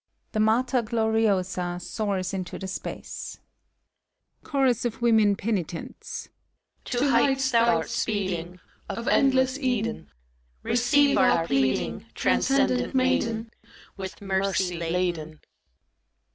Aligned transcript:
(The 0.31 0.39
Mater 0.39 0.81
Gloriosa 0.81 1.77
soars 1.79 2.33
into 2.33 2.57
the 2.57 2.67
space.) 2.67 3.37
CHORUS 4.43 4.83
OF 4.83 4.99
WOMEN 4.99 5.35
PENITENTS. 5.35 6.29
To 6.85 7.07
heights 7.07 7.51
thou 7.51 7.81
'rt 7.81 7.87
speeding 7.87 8.59
Of 8.89 9.07
endless 9.07 9.59
Eden: 9.59 10.09
Receive 10.63 11.19
our 11.19 11.45
pleading, 11.45 12.05
Transcendent 12.15 12.95
Maiden, 12.95 13.51
With 13.95 14.19
Mercy 14.23 14.75
laden! 14.79 15.39